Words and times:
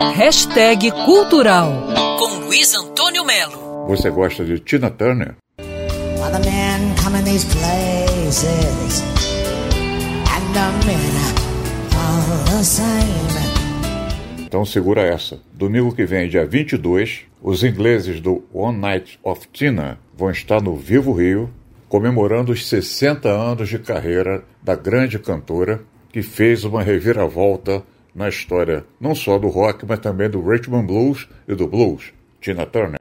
Hashtag 0.00 0.92
Cultural 1.04 1.72
com 2.20 2.46
Luiz 2.46 2.72
Antônio 2.72 3.24
Melo. 3.24 3.88
Você 3.88 4.08
gosta 4.08 4.44
de 4.44 4.60
Tina 4.60 4.88
Turner? 4.88 5.34
Então 14.46 14.64
segura 14.64 15.02
essa. 15.02 15.40
Domingo 15.52 15.92
que 15.92 16.06
vem, 16.06 16.28
dia 16.28 16.46
22, 16.46 17.22
os 17.42 17.64
ingleses 17.64 18.20
do 18.20 18.44
One 18.54 18.78
Night 18.78 19.18
of 19.20 19.48
Tina 19.52 19.98
vão 20.16 20.30
estar 20.30 20.62
no 20.62 20.76
Vivo 20.76 21.12
Rio, 21.12 21.50
comemorando 21.88 22.52
os 22.52 22.68
60 22.68 23.28
anos 23.28 23.68
de 23.68 23.80
carreira 23.80 24.44
da 24.62 24.76
grande 24.76 25.18
cantora 25.18 25.82
que 26.12 26.22
fez 26.22 26.64
uma 26.64 26.84
reviravolta 26.84 27.82
na 28.18 28.28
história 28.28 28.84
não 29.00 29.14
só 29.14 29.38
do 29.38 29.46
rock, 29.46 29.86
mas 29.86 30.00
também 30.00 30.28
do 30.28 30.42
rhythm 30.42 30.84
blues 30.84 31.28
e 31.46 31.54
do 31.54 31.68
blues, 31.68 32.12
Tina 32.40 32.66
Turner. 32.66 32.98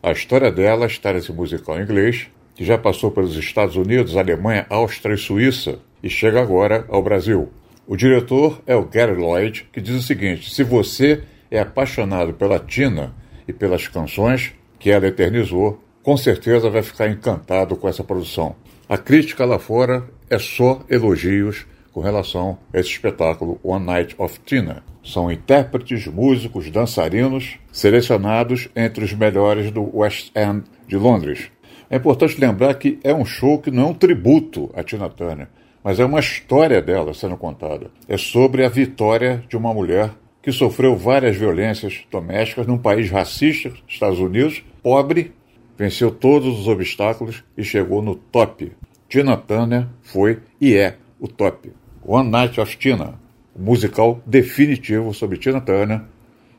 A 0.00 0.12
história 0.12 0.52
dela 0.52 0.86
está 0.86 1.12
nesse 1.12 1.32
musical 1.32 1.80
inglês, 1.80 2.28
que 2.54 2.64
já 2.64 2.78
passou 2.78 3.10
pelos 3.10 3.36
Estados 3.36 3.74
Unidos, 3.74 4.16
Alemanha, 4.16 4.66
Áustria 4.70 5.14
e 5.14 5.18
Suíça, 5.18 5.80
e 6.00 6.08
chega 6.08 6.40
agora 6.40 6.84
ao 6.88 7.02
Brasil. 7.02 7.50
O 7.88 7.96
diretor 7.96 8.62
é 8.66 8.76
o 8.76 8.84
Gary 8.84 9.16
Lloyd, 9.16 9.66
que 9.72 9.80
diz 9.80 9.96
o 9.96 10.02
seguinte: 10.02 10.54
se 10.54 10.62
você 10.62 11.24
é 11.50 11.58
apaixonado 11.58 12.34
pela 12.34 12.60
Tina 12.60 13.12
e 13.48 13.52
pelas 13.52 13.88
canções 13.88 14.52
que 14.84 14.90
ela 14.90 15.06
eternizou, 15.06 15.82
com 16.02 16.14
certeza 16.14 16.68
vai 16.68 16.82
ficar 16.82 17.08
encantado 17.08 17.74
com 17.74 17.88
essa 17.88 18.04
produção. 18.04 18.54
A 18.86 18.98
crítica 18.98 19.42
lá 19.46 19.58
fora 19.58 20.04
é 20.28 20.38
só 20.38 20.82
elogios 20.90 21.64
com 21.90 22.02
relação 22.02 22.58
a 22.70 22.78
esse 22.78 22.90
espetáculo 22.90 23.58
One 23.62 23.86
Night 23.86 24.14
of 24.18 24.38
Tina. 24.44 24.84
São 25.02 25.32
intérpretes, 25.32 26.06
músicos, 26.06 26.70
dançarinos 26.70 27.58
selecionados 27.72 28.68
entre 28.76 29.02
os 29.06 29.14
melhores 29.14 29.70
do 29.70 29.90
West 29.96 30.30
End 30.36 30.64
de 30.86 30.98
Londres. 30.98 31.50
É 31.88 31.96
importante 31.96 32.38
lembrar 32.38 32.74
que 32.74 32.98
é 33.02 33.14
um 33.14 33.24
show 33.24 33.58
que 33.58 33.70
não 33.70 33.84
é 33.84 33.86
um 33.86 33.94
tributo 33.94 34.70
a 34.74 34.84
Tina 34.84 35.08
Turner, 35.08 35.48
mas 35.82 35.98
é 35.98 36.04
uma 36.04 36.20
história 36.20 36.82
dela 36.82 37.14
sendo 37.14 37.38
contada. 37.38 37.90
É 38.06 38.18
sobre 38.18 38.62
a 38.62 38.68
vitória 38.68 39.42
de 39.48 39.56
uma 39.56 39.72
mulher 39.72 40.10
que 40.44 40.52
sofreu 40.52 40.94
várias 40.94 41.36
violências 41.36 42.04
domésticas 42.10 42.66
num 42.66 42.76
país 42.76 43.10
racista, 43.10 43.72
Estados 43.88 44.20
Unidos, 44.20 44.62
pobre, 44.82 45.32
venceu 45.76 46.10
todos 46.10 46.60
os 46.60 46.68
obstáculos 46.68 47.42
e 47.56 47.64
chegou 47.64 48.02
no 48.02 48.14
top. 48.14 48.70
Tina 49.08 49.38
Turner 49.38 49.86
foi 50.02 50.40
e 50.60 50.74
é 50.74 50.98
o 51.18 51.26
top. 51.26 51.72
One 52.04 52.28
Night 52.28 52.60
of 52.60 52.76
Tina, 52.76 53.18
o 53.56 53.62
musical 53.62 54.20
definitivo 54.26 55.14
sobre 55.14 55.38
Tina 55.38 55.62
Turner, 55.62 56.02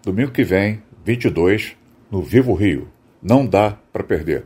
domingo 0.04 0.32
que 0.32 0.44
vem, 0.44 0.82
22, 1.06 1.78
no 2.10 2.24
Vivo 2.24 2.56
Rio. 2.56 2.88
Não 3.22 3.46
dá 3.46 3.78
para 3.94 4.04
perder. 4.04 4.46